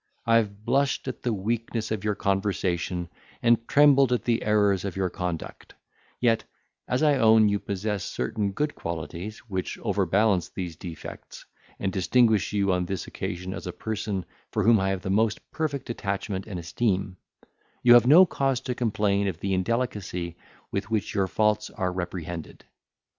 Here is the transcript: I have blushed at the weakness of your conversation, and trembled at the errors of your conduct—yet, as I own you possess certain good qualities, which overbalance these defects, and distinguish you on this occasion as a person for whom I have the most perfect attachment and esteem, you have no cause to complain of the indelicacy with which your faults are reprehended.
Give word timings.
I 0.25 0.37
have 0.37 0.65
blushed 0.65 1.07
at 1.07 1.21
the 1.21 1.31
weakness 1.31 1.91
of 1.91 2.03
your 2.03 2.15
conversation, 2.15 3.07
and 3.43 3.67
trembled 3.67 4.11
at 4.11 4.23
the 4.23 4.41
errors 4.41 4.83
of 4.83 4.95
your 4.95 5.11
conduct—yet, 5.11 6.43
as 6.87 7.03
I 7.03 7.17
own 7.19 7.49
you 7.49 7.59
possess 7.59 8.03
certain 8.03 8.51
good 8.51 8.73
qualities, 8.73 9.37
which 9.47 9.77
overbalance 9.77 10.49
these 10.49 10.75
defects, 10.75 11.45
and 11.79 11.93
distinguish 11.93 12.51
you 12.51 12.71
on 12.73 12.87
this 12.87 13.05
occasion 13.05 13.53
as 13.53 13.67
a 13.67 13.71
person 13.71 14.25
for 14.51 14.63
whom 14.63 14.79
I 14.79 14.89
have 14.89 15.03
the 15.03 15.11
most 15.11 15.39
perfect 15.51 15.87
attachment 15.91 16.47
and 16.47 16.57
esteem, 16.59 17.17
you 17.83 17.93
have 17.93 18.07
no 18.07 18.25
cause 18.25 18.59
to 18.61 18.73
complain 18.73 19.27
of 19.27 19.39
the 19.39 19.53
indelicacy 19.53 20.35
with 20.71 20.89
which 20.89 21.13
your 21.13 21.27
faults 21.27 21.69
are 21.69 21.91
reprehended. 21.91 22.65